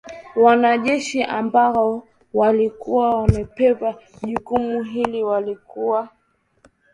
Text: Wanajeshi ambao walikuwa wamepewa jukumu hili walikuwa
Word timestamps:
Wanajeshi 0.35 1.23
ambao 1.23 2.07
walikuwa 2.33 3.09
wamepewa 3.15 4.01
jukumu 4.23 4.83
hili 4.83 5.23
walikuwa 5.23 6.09